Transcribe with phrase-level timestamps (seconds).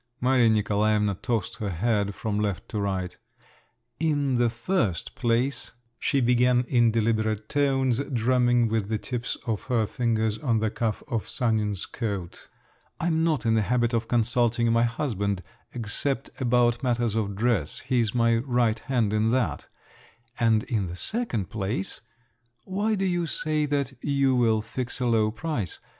[0.19, 3.15] Maria Nikolaevna tossed her head from left to right.
[3.99, 9.85] "In the first place," she began in deliberate tones, drumming with the tips of her
[9.85, 12.49] fingers on the cuff of Sanin's coat,
[12.99, 18.15] "I am not in the habit of consulting my husband, except about matters of dress—he's
[18.15, 19.67] my right hand in that;
[20.39, 22.01] and in the second place,
[22.65, 25.79] why do you say that you will fix a low price?